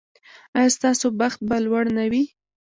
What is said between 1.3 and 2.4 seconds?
به لوړ نه وي؟